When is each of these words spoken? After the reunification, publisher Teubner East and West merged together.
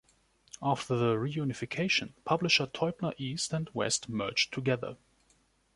After 0.63 0.95
the 0.95 1.13
reunification, 1.13 2.13
publisher 2.25 2.65
Teubner 2.65 3.13
East 3.19 3.53
and 3.53 3.69
West 3.71 4.09
merged 4.09 4.51
together. 4.51 4.97